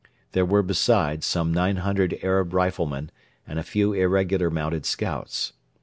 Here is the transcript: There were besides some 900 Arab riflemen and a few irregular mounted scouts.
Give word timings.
There 0.31 0.45
were 0.45 0.63
besides 0.63 1.27
some 1.27 1.53
900 1.53 2.17
Arab 2.23 2.53
riflemen 2.55 3.11
and 3.45 3.59
a 3.59 3.63
few 3.63 3.93
irregular 3.93 4.49
mounted 4.49 4.83
scouts. 4.87 5.53